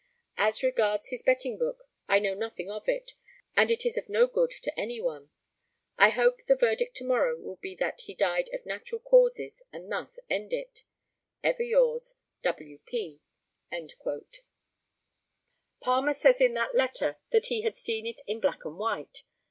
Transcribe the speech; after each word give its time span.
As 0.37 0.63
regards 0.63 1.09
his 1.09 1.21
betting 1.21 1.59
book, 1.59 1.83
I 2.07 2.17
know 2.17 2.33
nothing 2.33 2.71
of 2.71 2.89
it, 2.89 3.13
and 3.55 3.69
it 3.69 3.85
is 3.85 3.99
of 3.99 4.09
no 4.09 4.25
good 4.25 4.49
to 4.49 4.73
any 4.75 4.99
one. 4.99 5.29
I 5.95 6.09
hope 6.09 6.43
the 6.47 6.55
verdict 6.55 6.97
to 6.97 7.03
morrow 7.05 7.37
will 7.37 7.57
be 7.57 7.75
that 7.75 8.01
he 8.01 8.15
died 8.15 8.49
of 8.51 8.65
natural 8.65 8.99
causes, 8.99 9.61
and 9.71 9.91
thus 9.91 10.17
end 10.27 10.53
it 10.53 10.85
"Ever 11.43 11.61
yours, 11.61 12.15
"W. 12.41 12.79
P."] 12.83 13.21
Palmer 15.81 16.13
says 16.15 16.41
in 16.41 16.55
that 16.55 16.73
letter 16.73 17.17
that 17.29 17.45
he 17.45 17.61
had 17.61 17.77
seen 17.77 18.07
it 18.07 18.21
in 18.25 18.39
black 18.39 18.65
and 18.65 18.79
white. 18.79 19.21